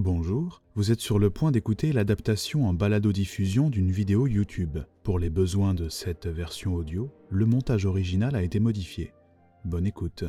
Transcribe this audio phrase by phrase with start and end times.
[0.00, 4.78] Bonjour, vous êtes sur le point d'écouter l'adaptation en balado-diffusion d'une vidéo YouTube.
[5.02, 9.12] Pour les besoins de cette version audio, le montage original a été modifié.
[9.64, 10.22] Bonne écoute.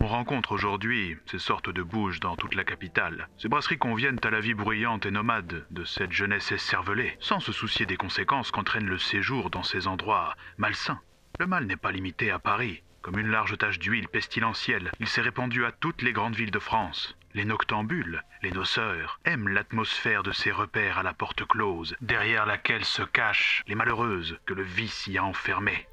[0.00, 3.28] On rencontre aujourd'hui ces sortes de bouges dans toute la capitale.
[3.36, 7.52] Ces brasseries conviennent à la vie bruyante et nomade de cette jeunesse escervelée, sans se
[7.52, 11.00] soucier des conséquences qu'entraîne le séjour dans ces endroits malsains.
[11.38, 12.82] Le mal n'est pas limité à Paris.
[13.02, 16.58] Comme une large tache d'huile pestilentielle, il s'est répandu à toutes les grandes villes de
[16.58, 17.14] France.
[17.34, 22.84] Les noctambules, les noceurs, aiment l'atmosphère de ces repères à la porte close, derrière laquelle
[22.84, 25.88] se cachent les malheureuses que le vice y a enfermées.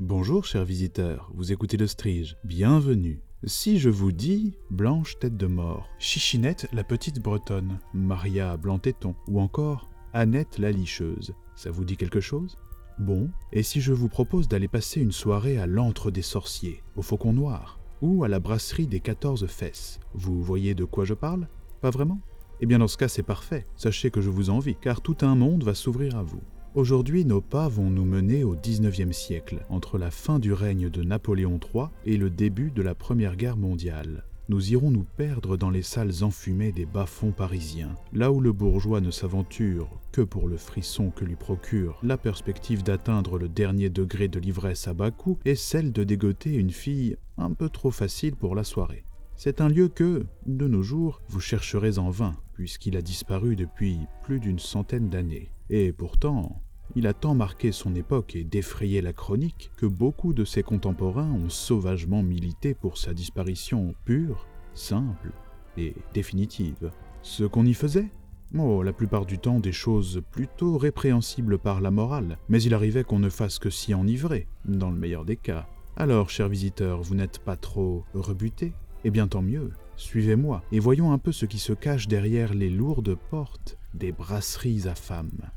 [0.00, 3.20] Bonjour chers visiteurs, vous écoutez le Strige, bienvenue.
[3.44, 9.42] Si je vous dis Blanche tête de mort, Chichinette la petite bretonne, Maria blanc-téton ou
[9.42, 12.56] encore Annette la licheuse, ça vous dit quelque chose?
[12.98, 17.02] Bon, et si je vous propose d'aller passer une soirée à l'antre des sorciers, au
[17.02, 21.48] Faucon Noir, ou à la brasserie des 14 fesses, vous voyez de quoi je parle?
[21.80, 22.20] Pas vraiment?
[22.60, 25.34] Eh bien dans ce cas c'est parfait, sachez que je vous envie, car tout un
[25.34, 26.42] monde va s'ouvrir à vous.
[26.74, 31.02] Aujourd'hui, nos pas vont nous mener au 19e siècle, entre la fin du règne de
[31.02, 34.24] Napoléon III et le début de la Première Guerre mondiale.
[34.50, 39.00] Nous irons nous perdre dans les salles enfumées des bas-fonds parisiens, là où le bourgeois
[39.00, 44.28] ne s'aventure que pour le frisson que lui procure la perspective d'atteindre le dernier degré
[44.28, 48.36] de l'ivresse à bas coût et celle de dégoter une fille un peu trop facile
[48.36, 49.04] pour la soirée.
[49.36, 53.98] C'est un lieu que, de nos jours, vous chercherez en vain, puisqu'il a disparu depuis
[54.22, 55.50] plus d'une centaine d'années.
[55.70, 56.62] Et pourtant,
[56.94, 61.32] il a tant marqué son époque et défrayé la chronique que beaucoup de ses contemporains
[61.32, 65.32] ont sauvagement milité pour sa disparition pure, simple
[65.76, 66.92] et définitive.
[67.22, 68.10] Ce qu'on y faisait?
[68.56, 73.02] Oh, la plupart du temps des choses plutôt répréhensibles par la morale, mais il arrivait
[73.02, 75.66] qu'on ne fasse que s'y enivrer, dans le meilleur des cas.
[75.96, 78.72] Alors, chers visiteurs, vous n'êtes pas trop rebutés?
[79.04, 82.68] Eh bien tant mieux, suivez-moi, et voyons un peu ce qui se cache derrière les
[82.68, 85.50] lourdes portes des brasseries à femmes.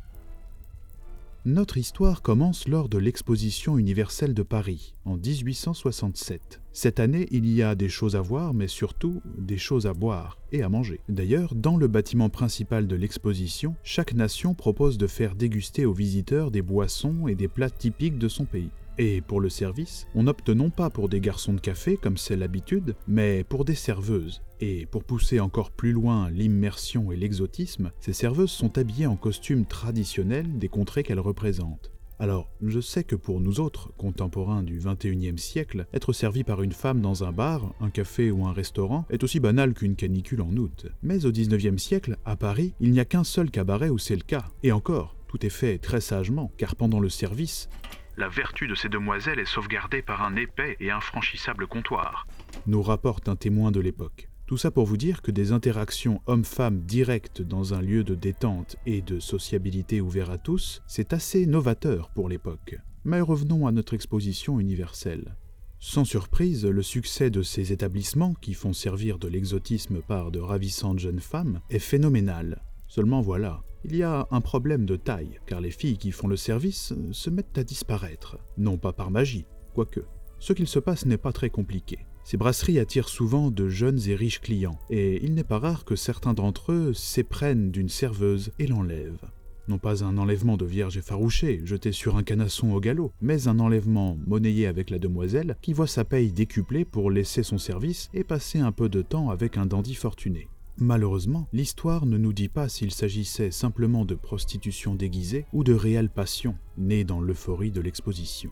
[1.44, 6.62] Notre histoire commence lors de l'exposition universelle de Paris, en 1867.
[6.72, 10.38] Cette année, il y a des choses à voir, mais surtout des choses à boire
[10.52, 11.00] et à manger.
[11.09, 16.52] D'ailleurs, dans le bâtiment principal de l'exposition, chaque nation propose de faire déguster aux visiteurs
[16.52, 18.70] des boissons et des plats typiques de son pays.
[19.00, 22.35] Et pour le service, on opte non pas pour des garçons de café comme c'est
[22.35, 24.41] l'habitude, mais pour des serveuses.
[24.59, 29.66] Et pour pousser encore plus loin l'immersion et l'exotisme, ces serveuses sont habillées en costumes
[29.66, 31.91] traditionnels des contrées qu'elles représentent.
[32.19, 36.72] Alors, je sais que pour nous autres, contemporains du XXIe siècle, être servi par une
[36.72, 40.58] femme dans un bar, un café ou un restaurant est aussi banal qu'une canicule en
[40.58, 40.88] août.
[41.03, 44.24] Mais au XIXe siècle, à Paris, il n'y a qu'un seul cabaret où c'est le
[44.24, 44.46] cas.
[44.64, 47.69] Et encore, tout est fait très sagement, car pendant le service,
[48.17, 52.28] la vertu de ces demoiselles est sauvegardée par un épais et infranchissable comptoir.
[52.66, 54.28] Nous rapporte un témoin de l'époque.
[54.47, 58.78] Tout ça pour vous dire que des interactions hommes-femmes directes dans un lieu de détente
[58.85, 62.78] et de sociabilité ouvert à tous, c'est assez novateur pour l'époque.
[63.05, 65.35] Mais revenons à notre exposition universelle.
[65.79, 70.99] Sans surprise, le succès de ces établissements, qui font servir de l'exotisme par de ravissantes
[70.99, 72.63] jeunes femmes, est phénoménal.
[72.88, 76.38] Seulement voilà, il y a un problème de taille, car les filles qui font le
[76.38, 80.02] service se mettent à disparaître, non pas par magie, quoique.
[80.40, 82.00] Ce qu'il se passe n'est pas très compliqué.
[82.24, 85.96] Ces brasseries attirent souvent de jeunes et riches clients, et il n'est pas rare que
[85.96, 89.31] certains d'entre eux s'éprennent d'une serveuse et l'enlèvent.
[89.70, 93.59] Non pas un enlèvement de vierge effarouchée, jeté sur un canasson au galop, mais un
[93.59, 98.24] enlèvement monnayé avec la demoiselle qui voit sa paye décuplée pour laisser son service et
[98.24, 100.47] passer un peu de temps avec un dandy fortuné.
[100.80, 106.10] Malheureusement, l'histoire ne nous dit pas s'il s'agissait simplement de prostitution déguisée ou de réelle
[106.10, 108.52] passion, née dans l'euphorie de l'exposition.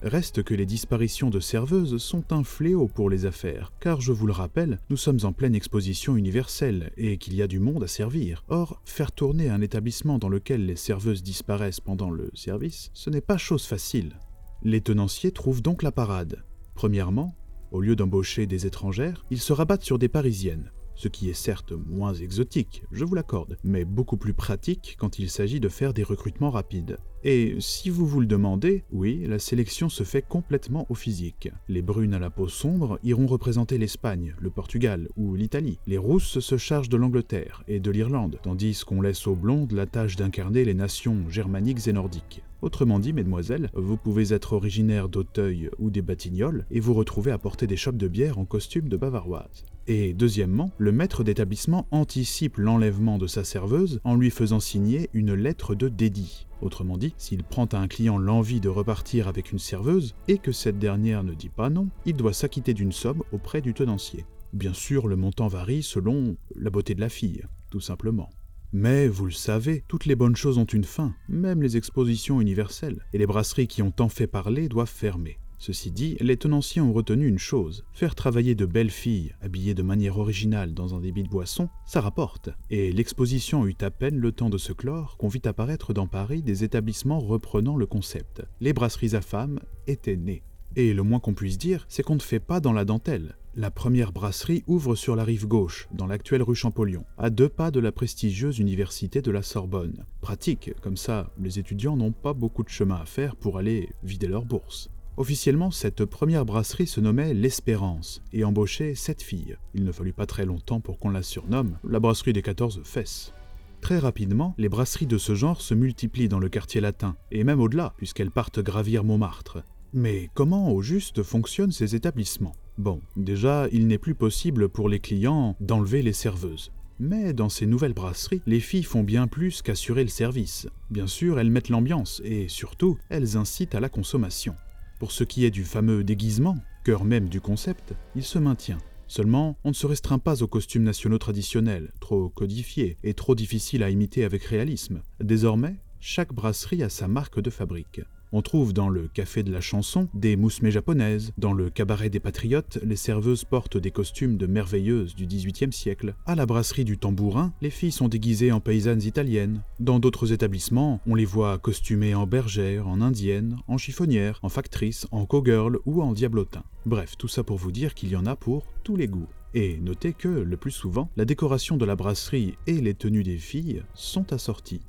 [0.00, 4.26] Reste que les disparitions de serveuses sont un fléau pour les affaires, car je vous
[4.26, 7.86] le rappelle, nous sommes en pleine exposition universelle et qu'il y a du monde à
[7.86, 8.44] servir.
[8.48, 13.20] Or, faire tourner un établissement dans lequel les serveuses disparaissent pendant le service, ce n'est
[13.20, 14.18] pas chose facile.
[14.62, 16.42] Les tenanciers trouvent donc la parade.
[16.74, 17.36] Premièrement,
[17.70, 21.72] au lieu d'embaucher des étrangères, ils se rabattent sur des parisiennes, ce qui est certes
[21.72, 26.02] moins exotique, je vous l'accorde, mais beaucoup plus pratique quand il s'agit de faire des
[26.02, 26.98] recrutements rapides.
[27.24, 31.50] Et si vous vous le demandez, oui, la sélection se fait complètement au physique.
[31.68, 35.78] Les brunes à la peau sombre iront représenter l'Espagne, le Portugal ou l'Italie.
[35.86, 39.86] Les rousses se chargent de l'Angleterre et de l'Irlande, tandis qu'on laisse aux blondes la
[39.86, 42.42] tâche d'incarner les nations germaniques et nordiques.
[42.60, 47.38] Autrement dit, mesdemoiselles, vous pouvez être originaire d'Auteuil ou des Batignolles et vous retrouver à
[47.38, 49.64] porter des chopes de bière en costume de bavaroise.
[49.88, 55.34] Et deuxièmement, le maître d'établissement anticipe l'enlèvement de sa serveuse en lui faisant signer une
[55.34, 56.46] lettre de dédit.
[56.60, 60.52] Autrement dit, s'il prend à un client l'envie de repartir avec une serveuse et que
[60.52, 64.24] cette dernière ne dit pas non, il doit s'acquitter d'une somme auprès du tenancier.
[64.52, 68.30] Bien sûr, le montant varie selon la beauté de la fille, tout simplement.
[68.74, 73.04] Mais, vous le savez, toutes les bonnes choses ont une fin, même les expositions universelles,
[73.12, 75.38] et les brasseries qui ont tant fait parler doivent fermer.
[75.62, 79.84] Ceci dit, les tenanciers ont retenu une chose, faire travailler de belles filles, habillées de
[79.84, 84.32] manière originale dans un débit de boisson, ça rapporte, et l'exposition eut à peine le
[84.32, 88.42] temps de se clore qu'on vit apparaître dans Paris des établissements reprenant le concept.
[88.60, 90.42] Les brasseries à femmes étaient nées.
[90.74, 93.36] Et le moins qu'on puisse dire, c'est qu'on ne fait pas dans la dentelle.
[93.54, 97.70] La première brasserie ouvre sur la rive gauche, dans l'actuelle rue Champollion, à deux pas
[97.70, 100.06] de la prestigieuse université de la Sorbonne.
[100.22, 104.26] Pratique, comme ça, les étudiants n'ont pas beaucoup de chemin à faire pour aller vider
[104.26, 104.90] leur bourse.
[105.18, 109.56] Officiellement, cette première brasserie se nommait L'Espérance et embauchait sept filles.
[109.74, 113.34] Il ne fallut pas très longtemps pour qu'on la surnomme la brasserie des 14 fesses.
[113.82, 117.60] Très rapidement, les brasseries de ce genre se multiplient dans le quartier latin, et même
[117.60, 119.62] au-delà, puisqu'elles partent gravir Montmartre.
[119.92, 122.54] Mais comment au juste fonctionnent ces établissements?
[122.78, 126.72] Bon, déjà, il n'est plus possible pour les clients d'enlever les serveuses.
[127.00, 130.68] Mais dans ces nouvelles brasseries, les filles font bien plus qu'assurer le service.
[130.90, 134.54] Bien sûr, elles mettent l'ambiance et surtout, elles incitent à la consommation.
[135.02, 138.78] Pour ce qui est du fameux déguisement, cœur même du concept, il se maintient.
[139.08, 143.82] Seulement, on ne se restreint pas aux costumes nationaux traditionnels, trop codifiés et trop difficiles
[143.82, 145.02] à imiter avec réalisme.
[145.18, 148.00] Désormais, chaque brasserie a sa marque de fabrique.
[148.34, 152.18] On trouve dans le café de la chanson des moussemets japonaises, dans le cabaret des
[152.18, 156.96] patriotes, les serveuses portent des costumes de merveilleuses du XVIIIe siècle, à la brasserie du
[156.96, 162.14] tambourin, les filles sont déguisées en paysannes italiennes, dans d'autres établissements, on les voit costumées
[162.14, 166.62] en bergères, en indiennes, en chiffonnières, en factrices, en cowgirl ou en diablotin.
[166.86, 169.28] Bref, tout ça pour vous dire qu'il y en a pour tous les goûts.
[169.54, 173.36] Et notez que, le plus souvent, la décoration de la brasserie et les tenues des
[173.36, 174.80] filles sont assorties.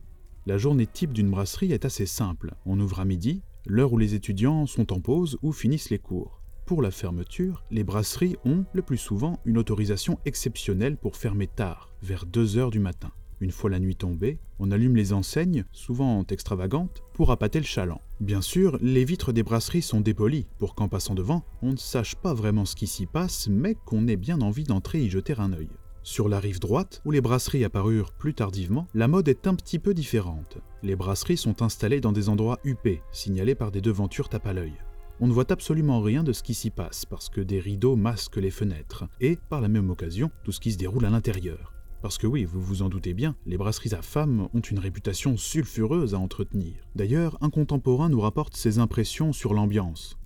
[0.45, 2.53] La journée type d'une brasserie est assez simple.
[2.65, 6.41] On ouvre à midi, l'heure où les étudiants sont en pause ou finissent les cours.
[6.65, 11.93] Pour la fermeture, les brasseries ont le plus souvent une autorisation exceptionnelle pour fermer tard,
[12.01, 13.11] vers 2 heures du matin.
[13.39, 18.01] Une fois la nuit tombée, on allume les enseignes, souvent extravagantes, pour appâter le chaland.
[18.19, 22.15] Bien sûr, les vitres des brasseries sont dépolies, pour qu'en passant devant, on ne sache
[22.15, 25.53] pas vraiment ce qui s'y passe, mais qu'on ait bien envie d'entrer y jeter un
[25.53, 25.69] œil.
[26.05, 29.79] Sur la rive droite, où les brasseries apparurent plus tardivement, la mode est un petit
[29.79, 30.57] peu différente.
[30.81, 34.73] Les brasseries sont installées dans des endroits huppés, signalés par des devantures tape à l'œil.
[35.21, 38.35] On ne voit absolument rien de ce qui s'y passe parce que des rideaux masquent
[38.35, 41.71] les fenêtres et, par la même occasion, tout ce qui se déroule à l'intérieur.
[42.01, 45.37] Parce que oui, vous vous en doutez bien, les brasseries à femmes ont une réputation
[45.37, 46.73] sulfureuse à entretenir.
[46.95, 50.17] D'ailleurs, un contemporain nous rapporte ses impressions sur l'ambiance.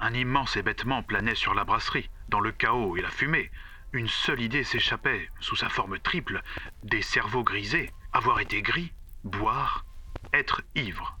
[0.00, 3.50] Un immense hébétement planait sur la brasserie, dans le chaos et la fumée.
[3.92, 6.42] Une seule idée s'échappait, sous sa forme triple,
[6.84, 8.92] des cerveaux grisés, avoir été gris,
[9.24, 9.84] boire,
[10.32, 11.18] être ivre.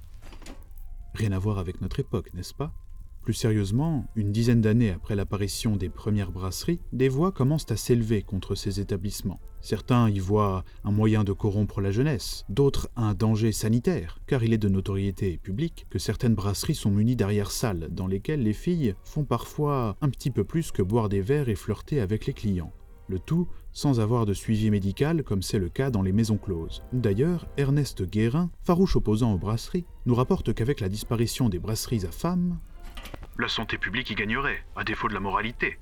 [1.14, 2.72] Rien à voir avec notre époque, n'est-ce pas?
[3.22, 8.22] Plus sérieusement, une dizaine d'années après l'apparition des premières brasseries, des voix commencent à s'élever
[8.22, 9.40] contre ces établissements.
[9.60, 14.54] Certains y voient un moyen de corrompre la jeunesse, d'autres un danger sanitaire, car il
[14.54, 19.24] est de notoriété publique que certaines brasseries sont munies d'arrière-salles dans lesquelles les filles font
[19.24, 22.72] parfois un petit peu plus que boire des verres et flirter avec les clients.
[23.08, 26.82] Le tout sans avoir de suivi médical comme c'est le cas dans les maisons closes.
[26.92, 32.12] D'ailleurs, Ernest Guérin, farouche opposant aux brasseries, nous rapporte qu'avec la disparition des brasseries à
[32.12, 32.60] femmes,
[33.40, 35.78] La santé publique y gagnerait, à défaut de la moralité.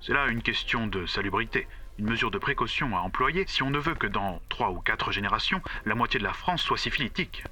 [0.00, 1.66] C'est là une question de salubrité,
[1.98, 5.12] une mesure de précaution à employer si on ne veut que dans trois ou quatre
[5.12, 7.44] générations, la moitié de la France soit syphilitique.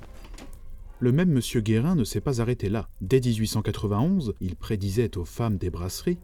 [0.99, 1.61] Le même M.
[1.61, 2.89] Guérin ne s'est pas arrêté là.
[3.03, 6.21] Dès 1891, il prédisait aux femmes des brasseries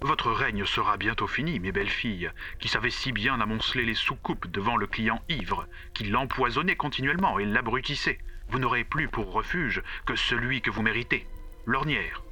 [0.00, 4.50] Votre règne sera bientôt fini, mes belles filles, qui savez si bien amonceler les soucoupes
[4.50, 8.20] devant le client ivre, qui l'empoisonnait continuellement et l'abrutissait.
[8.48, 11.26] Vous n'aurez plus pour refuge que celui que vous méritez,
[11.66, 12.22] l'ornière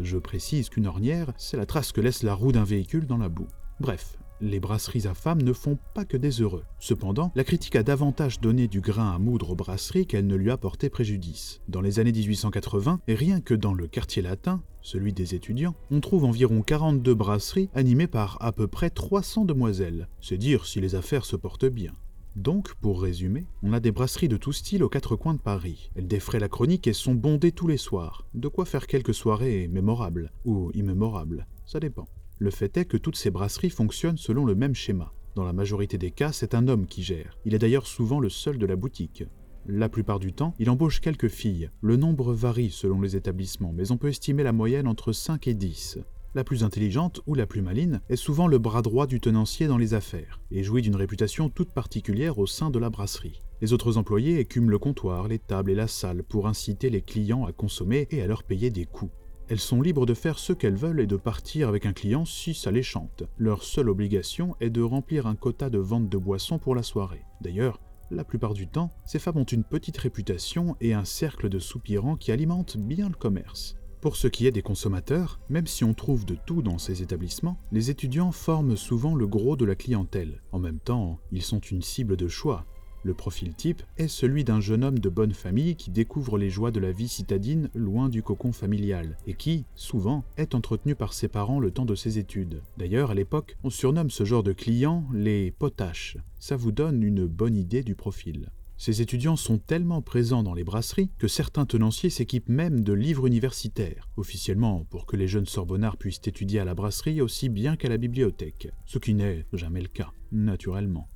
[0.00, 3.28] Je précise qu'une ornière, c'est la trace que laisse la roue d'un véhicule dans la
[3.28, 3.46] boue.
[3.78, 6.64] Bref, les brasseries à femmes ne font pas que des heureux.
[6.80, 10.50] Cependant, la critique a davantage donné du grain à moudre aux brasseries qu'elle ne lui
[10.50, 11.60] a porté préjudice.
[11.68, 16.00] Dans les années 1880, et rien que dans le quartier latin, celui des étudiants, on
[16.00, 20.08] trouve environ 42 brasseries animées par à peu près 300 demoiselles.
[20.20, 21.92] C'est dire si les affaires se portent bien.
[22.36, 25.90] Donc, pour résumer, on a des brasseries de tout style aux quatre coins de Paris.
[25.96, 28.26] Elles défraient la chronique et sont bondées tous les soirs.
[28.32, 32.08] De quoi faire quelques soirées mémorables, ou immémorables, ça dépend.
[32.38, 35.12] Le fait est que toutes ces brasseries fonctionnent selon le même schéma.
[35.34, 37.36] Dans la majorité des cas, c'est un homme qui gère.
[37.44, 39.24] Il est d'ailleurs souvent le seul de la boutique.
[39.66, 41.70] La plupart du temps, il embauche quelques filles.
[41.82, 45.54] Le nombre varie selon les établissements, mais on peut estimer la moyenne entre 5 et
[45.54, 45.98] 10.
[46.34, 49.76] La plus intelligente ou la plus maline est souvent le bras droit du tenancier dans
[49.76, 53.42] les affaires, et jouit d'une réputation toute particulière au sein de la brasserie.
[53.60, 57.44] Les autres employés écument le comptoir, les tables et la salle pour inciter les clients
[57.44, 59.10] à consommer et à leur payer des coûts.
[59.48, 62.54] Elles sont libres de faire ce qu'elles veulent et de partir avec un client si
[62.54, 63.24] ça les chante.
[63.36, 67.26] Leur seule obligation est de remplir un quota de vente de boissons pour la soirée.
[67.42, 67.78] D'ailleurs,
[68.10, 72.16] la plupart du temps, ces femmes ont une petite réputation et un cercle de soupirants
[72.16, 73.76] qui alimentent bien le commerce.
[74.02, 77.56] Pour ce qui est des consommateurs, même si on trouve de tout dans ces établissements,
[77.70, 80.42] les étudiants forment souvent le gros de la clientèle.
[80.52, 82.66] En même temps, ils sont une cible de choix,
[83.04, 86.70] le profil type est celui d'un jeune homme de bonne famille qui découvre les joies
[86.70, 91.26] de la vie citadine loin du cocon familial, et qui, souvent, est entretenu par ses
[91.26, 92.62] parents le temps de ses études.
[92.76, 96.16] D'ailleurs, à l'époque, on surnomme ce genre de clients les potaches.
[96.38, 98.50] Ça vous donne une bonne idée du profil.
[98.82, 103.28] Ces étudiants sont tellement présents dans les brasseries que certains tenanciers s'équipent même de livres
[103.28, 107.88] universitaires, officiellement pour que les jeunes sorbonnards puissent étudier à la brasserie aussi bien qu'à
[107.88, 111.08] la bibliothèque, ce qui n'est jamais le cas, naturellement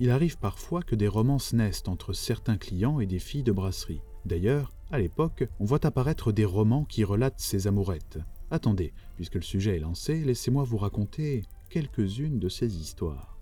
[0.00, 4.00] il arrive parfois que des romances naissent entre certains clients et des filles de brasserie.
[4.24, 8.18] D'ailleurs, à l'époque, on voit apparaître des romans qui relatent ces amourettes.
[8.50, 13.38] Attendez, puisque le sujet est lancé, laissez-moi vous raconter quelques-unes de ces histoires.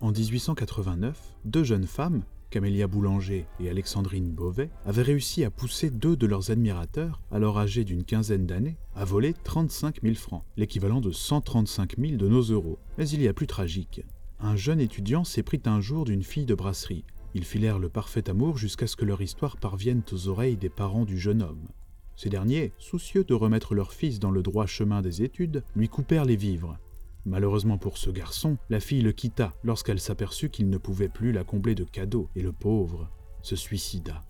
[0.00, 6.16] En 1889, deux jeunes femmes, Camélia Boulanger et Alexandrine Beauvais, avaient réussi à pousser deux
[6.16, 11.10] de leurs admirateurs, alors âgés d'une quinzaine d'années, à voler 35 000 francs, l'équivalent de
[11.10, 12.78] 135 000 de nos euros.
[12.98, 14.02] Mais il y a plus tragique
[14.42, 17.04] un jeune étudiant s'éprit un jour d'une fille de brasserie.
[17.34, 21.04] Ils filèrent le parfait amour jusqu'à ce que leur histoire parvienne aux oreilles des parents
[21.04, 21.68] du jeune homme.
[22.16, 26.24] Ces derniers, soucieux de remettre leur fils dans le droit chemin des études, lui coupèrent
[26.24, 26.78] les vivres.
[27.26, 31.44] Malheureusement pour ce garçon, la fille le quitta lorsqu'elle s'aperçut qu'il ne pouvait plus la
[31.44, 33.10] combler de cadeaux, et le pauvre
[33.42, 34.24] se suicida.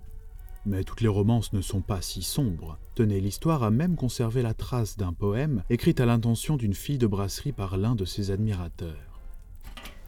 [0.67, 2.79] Mais toutes les romances ne sont pas si sombres.
[2.95, 7.07] Tenez, l'histoire a même conservé la trace d'un poème écrit à l'intention d'une fille de
[7.07, 9.21] brasserie par l'un de ses admirateurs.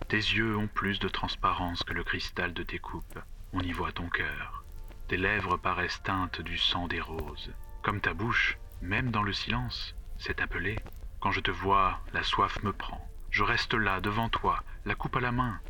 [0.08, 3.18] Tes yeux ont plus de transparence que le cristal de tes coupes.
[3.54, 4.64] On y voit ton cœur.
[5.08, 7.50] Tes lèvres paraissent teintes du sang des roses.
[7.82, 10.76] Comme ta bouche, même dans le silence, c'est appelé.
[11.22, 13.00] Quand je te vois, la soif me prend.
[13.30, 15.60] Je reste là, devant toi, la coupe à la main,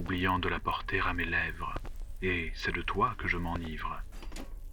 [0.00, 1.74] oubliant de la porter à mes lèvres.
[2.22, 4.00] Et c'est de toi que je m'enivre.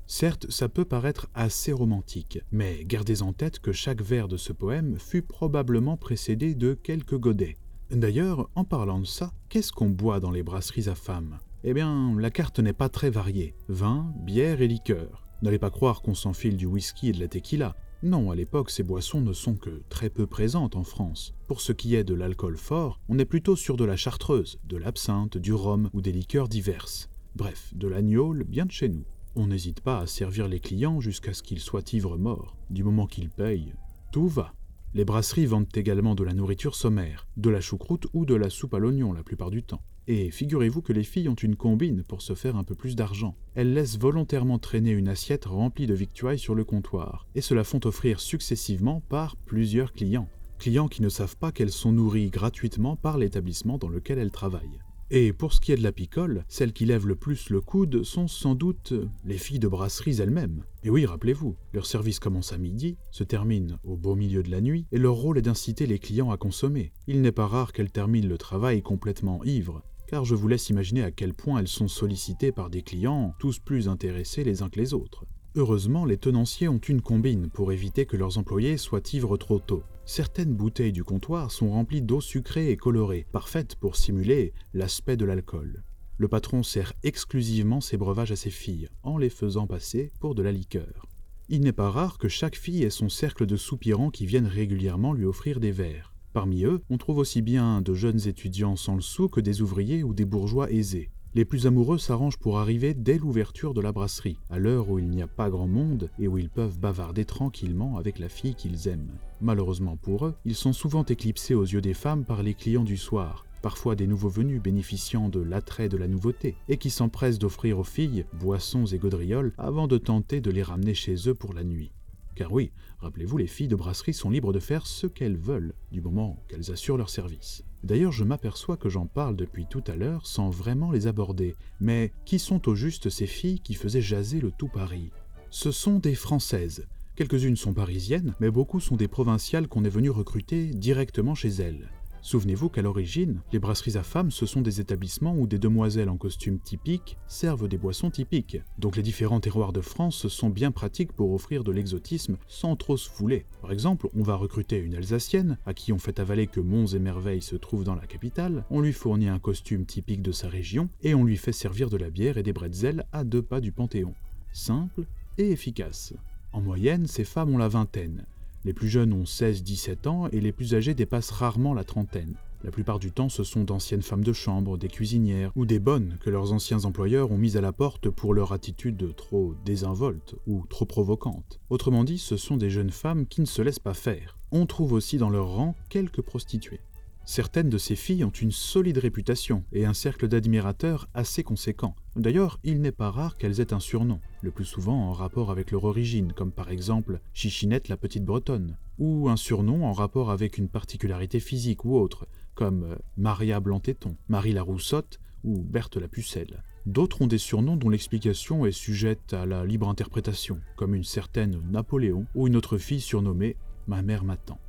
[0.08, 4.54] Certes, ça peut paraître assez romantique, mais gardez en tête que chaque vers de ce
[4.54, 7.58] poème fut probablement précédé de quelques godets.
[7.90, 11.40] D'ailleurs, en parlant de ça, qu'est-ce qu'on boit dans les brasseries à femmes?
[11.66, 13.54] Eh bien, la carte n'est pas très variée.
[13.68, 15.28] Vin, bière et liqueur.
[15.42, 17.76] N'allez pas croire qu'on s'enfile du whisky et de la tequila.
[18.04, 21.36] Non, à l'époque, ces boissons ne sont que très peu présentes en France.
[21.48, 24.78] Pour ce qui est de l'alcool fort, on est plutôt sur de la chartreuse, de
[24.78, 27.10] l'absinthe, du rhum ou des liqueurs diverses.
[27.36, 29.06] Bref, de l'agneau bien de chez nous.
[29.36, 32.58] On n'hésite pas à servir les clients jusqu'à ce qu'ils soient ivres morts.
[32.72, 33.74] Du moment qu'ils payent,
[34.12, 34.56] tout va.
[34.96, 38.74] Les brasseries vendent également de la nourriture sommaire, de la choucroute ou de la soupe
[38.74, 39.84] à l'oignon la plupart du temps.
[40.08, 43.36] Et figurez-vous que les filles ont une combine pour se faire un peu plus d'argent.
[43.56, 47.64] Elles laissent volontairement traîner une assiette remplie de victuailles sur le comptoir, et se la
[47.64, 50.28] font offrir successivement par plusieurs clients.
[50.60, 54.80] Clients qui ne savent pas qu'elles sont nourries gratuitement par l'établissement dans lequel elles travaillent.
[55.14, 58.04] Et pour ce qui est de la picole, celles qui lèvent le plus le coude
[58.04, 58.94] sont sans doute
[59.26, 60.64] les filles de brasseries elles-mêmes.
[60.84, 64.62] Et oui, rappelez-vous, leur service commence à midi, se termine au beau milieu de la
[64.62, 66.94] nuit, et leur rôle est d'inciter les clients à consommer.
[67.08, 71.04] Il n'est pas rare qu'elles terminent le travail complètement ivres, car je vous laisse imaginer
[71.04, 74.78] à quel point elles sont sollicitées par des clients, tous plus intéressés les uns que
[74.78, 75.26] les autres.
[75.56, 79.84] Heureusement, les tenanciers ont une combine pour éviter que leurs employés soient ivres trop tôt.
[80.06, 85.24] Certaines bouteilles du comptoir sont remplies d'eau sucrée et colorée, parfaite pour simuler l'aspect de
[85.24, 85.82] l'alcool.
[86.18, 90.44] Le patron sert exclusivement ses breuvages à ses filles, en les faisant passer pour de
[90.44, 91.08] la liqueur.
[91.48, 95.14] Il n'est pas rare que chaque fille ait son cercle de soupirants qui viennent régulièrement
[95.14, 96.11] lui offrir des verres.
[96.34, 100.02] Parmi eux, on trouve aussi bien de jeunes étudiants sans le sou que des ouvriers
[100.02, 101.10] ou des bourgeois aisés.
[101.34, 105.10] Les plus amoureux s'arrangent pour arriver dès l'ouverture de la brasserie, à l'heure où il
[105.10, 108.88] n'y a pas grand monde et où ils peuvent bavarder tranquillement avec la fille qu'ils
[108.88, 109.18] aiment.
[109.42, 112.98] Malheureusement pour eux, ils sont souvent éclipsés aux yeux des femmes par les clients du
[112.98, 117.80] soir, parfois des nouveaux venus bénéficiant de l'attrait de la nouveauté, et qui s'empressent d'offrir
[117.80, 121.64] aux filles boissons et gaudrioles avant de tenter de les ramener chez eux pour la
[121.64, 121.92] nuit.
[122.36, 126.02] Car oui, rappelez-vous, les filles de brasserie sont libres de faire ce qu'elles veulent, du
[126.02, 127.64] moment qu'elles assurent leur service.
[127.84, 131.56] D'ailleurs, je m'aperçois que j'en parle depuis tout à l'heure sans vraiment les aborder.
[131.80, 135.12] Mais qui sont au juste ces filles qui faisaient jaser le tout Paris?
[135.50, 136.88] Ce sont des Françaises.
[137.16, 141.90] Quelques-unes sont parisiennes, mais beaucoup sont des provinciales qu'on est venu recruter directement chez elles.
[142.24, 146.18] Souvenez-vous qu'à l'origine, les brasseries à femmes, ce sont des établissements où des demoiselles en
[146.18, 148.60] costume typique servent des boissons typiques.
[148.78, 152.96] Donc les différents terroirs de France sont bien pratiques pour offrir de l'exotisme sans trop
[152.96, 153.46] se fouler.
[153.62, 157.00] Par exemple, on va recruter une Alsacienne, à qui on fait avaler que Monts et
[157.00, 160.90] Merveilles se trouvent dans la capitale, on lui fournit un costume typique de sa région,
[161.02, 163.72] et on lui fait servir de la bière et des bretzels à deux pas du
[163.72, 164.14] Panthéon.
[164.54, 165.06] Simple
[165.38, 166.14] et efficace.
[166.54, 168.26] En moyenne, ces femmes ont la vingtaine.
[168.64, 172.36] Les plus jeunes ont 16-17 ans et les plus âgées dépassent rarement la trentaine.
[172.64, 176.18] La plupart du temps, ce sont d'anciennes femmes de chambre, des cuisinières ou des bonnes
[176.22, 180.64] que leurs anciens employeurs ont mises à la porte pour leur attitude trop désinvolte ou
[180.70, 181.60] trop provocante.
[181.72, 184.38] Autrement dit, ce sont des jeunes femmes qui ne se laissent pas faire.
[184.52, 186.82] On trouve aussi dans leur rang quelques prostituées.
[187.26, 191.96] Certaines de ces filles ont une solide réputation et un cercle d'admirateurs assez conséquent.
[192.16, 195.72] D'ailleurs, il n'est pas rare qu'elles aient un surnom, le plus souvent en rapport avec
[195.72, 200.58] leur origine, comme par exemple Chichinette la petite bretonne, ou un surnom en rapport avec
[200.58, 206.08] une particularité physique ou autre, comme euh, Maria Blantéton, Marie la Roussotte ou Berthe la
[206.08, 206.64] Pucelle.
[206.86, 211.62] D'autres ont des surnoms dont l'explication est sujette à la libre interprétation, comme une certaine
[211.72, 213.56] Napoléon ou une autre fille surnommée
[213.88, 214.60] Ma mère m'attend.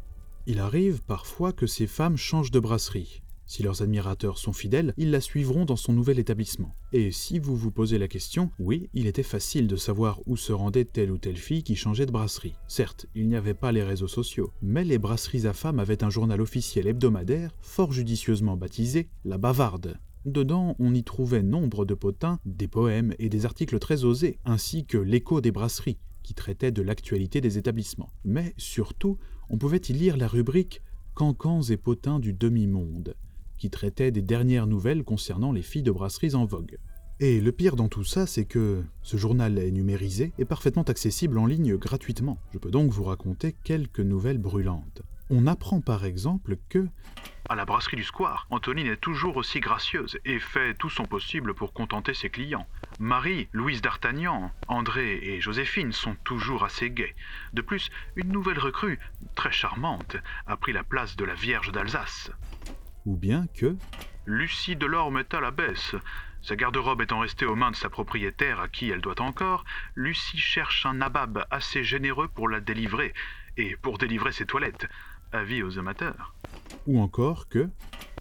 [0.44, 3.22] Il arrive parfois que ces femmes changent de brasserie.
[3.46, 6.74] Si leurs admirateurs sont fidèles, ils la suivront dans son nouvel établissement.
[6.92, 10.52] Et si vous vous posez la question, oui, il était facile de savoir où se
[10.52, 12.56] rendait telle ou telle fille qui changeait de brasserie.
[12.66, 16.10] Certes, il n'y avait pas les réseaux sociaux, mais les brasseries à femmes avaient un
[16.10, 20.00] journal officiel hebdomadaire, fort judicieusement baptisé La Bavarde.
[20.24, 24.86] Dedans, on y trouvait nombre de potins, des poèmes et des articles très osés, ainsi
[24.86, 28.10] que l'écho des brasseries, qui traitait de l'actualité des établissements.
[28.24, 29.18] Mais surtout,
[29.50, 30.82] on pouvait y lire la rubrique
[31.14, 33.14] Cancans et potins du demi-monde,
[33.58, 36.78] qui traitait des dernières nouvelles concernant les filles de brasseries en vogue.
[37.20, 41.38] Et le pire dans tout ça, c'est que ce journal est numérisé et parfaitement accessible
[41.38, 42.38] en ligne gratuitement.
[42.52, 45.02] Je peux donc vous raconter quelques nouvelles brûlantes.
[45.30, 46.88] On apprend par exemple que
[47.52, 51.52] à la brasserie du Square, Antonine est toujours aussi gracieuse et fait tout son possible
[51.52, 52.66] pour contenter ses clients.
[52.98, 57.14] Marie, Louise d'Artagnan, André et Joséphine sont toujours assez gais.
[57.52, 58.98] De plus, une nouvelle recrue,
[59.34, 60.16] très charmante,
[60.46, 62.30] a pris la place de la Vierge d'Alsace.
[63.04, 63.76] Ou bien que
[64.24, 65.94] Lucie Delorme est à la baisse.
[66.40, 70.38] Sa garde-robe étant restée aux mains de sa propriétaire à qui elle doit encore, Lucie
[70.38, 73.12] cherche un nabab assez généreux pour la délivrer,
[73.56, 74.88] et pour délivrer ses toilettes.
[75.32, 76.34] Avis aux amateurs.
[76.86, 77.68] Ou encore que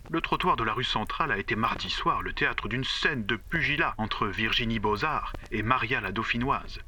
[0.10, 3.36] le trottoir de la rue centrale a été mardi soir le théâtre d'une scène de
[3.36, 6.80] pugilat entre Virginie Beauzard et Maria la Dauphinoise.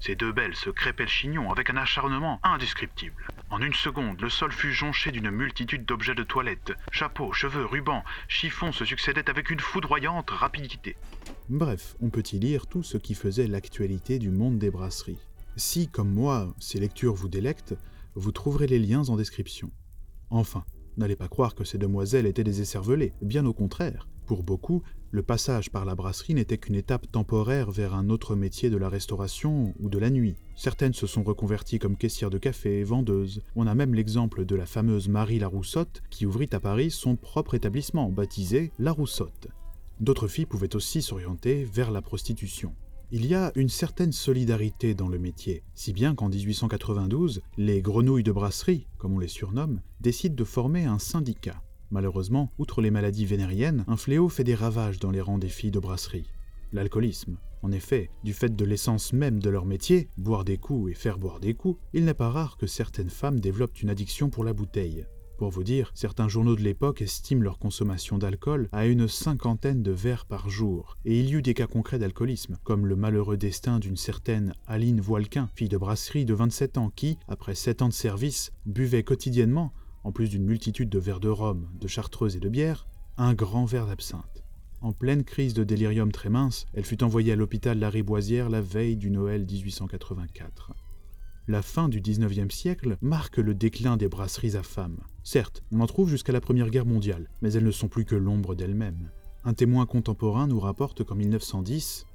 [0.00, 3.26] Ces deux belles se crêpaient le chignon avec un acharnement indescriptible.
[3.50, 6.72] En une seconde, le sol fut jonché d'une multitude d'objets de toilette.
[6.92, 10.96] Chapeaux, cheveux, rubans, chiffons se succédaient avec une foudroyante rapidité.
[11.48, 15.26] Bref, on peut y lire tout ce qui faisait l'actualité du monde des brasseries.
[15.56, 17.74] Si, comme moi, ces lectures vous délectent,
[18.14, 19.70] vous trouverez les liens en description.
[20.30, 20.64] Enfin,
[20.96, 24.08] n'allez pas croire que ces demoiselles étaient des écervelées, bien au contraire.
[24.26, 28.68] Pour beaucoup, le passage par la brasserie n'était qu'une étape temporaire vers un autre métier
[28.68, 30.36] de la restauration ou de la nuit.
[30.54, 33.42] Certaines se sont reconverties comme caissières de café, vendeuses.
[33.56, 37.54] On a même l'exemple de la fameuse Marie Laroussotte qui ouvrit à Paris son propre
[37.54, 39.48] établissement baptisé La Roussotte.
[40.00, 42.74] D'autres filles pouvaient aussi s'orienter vers la prostitution.
[43.10, 48.22] Il y a une certaine solidarité dans le métier, si bien qu'en 1892, les grenouilles
[48.22, 51.62] de brasserie, comme on les surnomme, décident de former un syndicat.
[51.90, 55.70] Malheureusement, outre les maladies vénériennes, un fléau fait des ravages dans les rangs des filles
[55.70, 56.28] de brasserie.
[56.74, 57.38] L'alcoolisme.
[57.62, 61.18] En effet, du fait de l'essence même de leur métier, boire des coups et faire
[61.18, 64.52] boire des coups, il n'est pas rare que certaines femmes développent une addiction pour la
[64.52, 65.06] bouteille.
[65.38, 69.92] Pour vous dire, certains journaux de l'époque estiment leur consommation d'alcool à une cinquantaine de
[69.92, 73.78] verres par jour, et il y eut des cas concrets d'alcoolisme, comme le malheureux destin
[73.78, 77.92] d'une certaine Aline Voilquin, fille de brasserie de 27 ans, qui, après 7 ans de
[77.92, 79.72] service, buvait quotidiennement,
[80.02, 83.64] en plus d'une multitude de verres de rhum, de chartreuse et de bière, un grand
[83.64, 84.42] verre d'absinthe.
[84.80, 88.96] En pleine crise de délirium très mince, elle fut envoyée à l'hôpital Lariboisière la veille
[88.96, 90.74] du Noël 1884
[91.48, 95.00] la fin du XIXe siècle marque le déclin des brasseries à femmes.
[95.30, 98.14] Certes, on en trouve jusqu'à la Première Guerre mondiale, mais elles ne sont plus que
[98.14, 99.10] l'ombre d'elles-mêmes.
[99.44, 102.06] Un témoin contemporain nous rapporte qu'en 1910,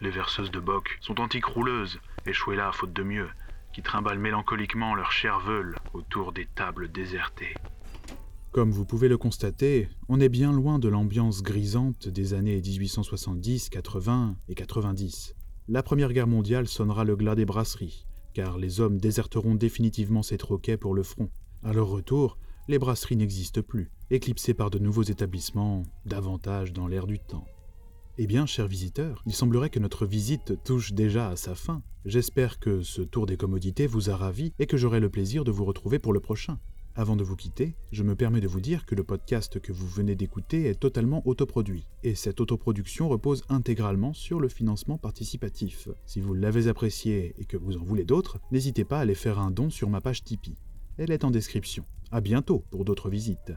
[0.00, 3.28] Les verseuses de boc sont antiques rouleuses, échouées là faute de mieux,
[3.72, 7.54] qui trimballent mélancoliquement leurs chairs veules autour des tables désertées.
[8.50, 13.68] Comme vous pouvez le constater, on est bien loin de l'ambiance grisante des années 1870,
[13.68, 15.36] 80 et 90.
[15.68, 20.36] La Première Guerre mondiale sonnera le glas des brasseries, car les hommes déserteront définitivement ces
[20.36, 21.30] troquets pour le front.
[21.62, 27.06] À leur retour, les brasseries n'existent plus, éclipsées par de nouveaux établissements, davantage dans l'air
[27.06, 27.44] du temps.
[28.16, 31.82] Eh bien, chers visiteurs, il semblerait que notre visite touche déjà à sa fin.
[32.04, 35.50] J'espère que ce tour des commodités vous a ravi et que j'aurai le plaisir de
[35.50, 36.58] vous retrouver pour le prochain.
[36.96, 39.86] Avant de vous quitter, je me permets de vous dire que le podcast que vous
[39.86, 45.88] venez d'écouter est totalement autoproduit, et cette autoproduction repose intégralement sur le financement participatif.
[46.04, 49.38] Si vous l'avez apprécié et que vous en voulez d'autres, n'hésitez pas à aller faire
[49.38, 50.56] un don sur ma page Tipeee.
[51.02, 51.86] Elle est en description.
[52.12, 53.54] A bientôt pour d'autres visites.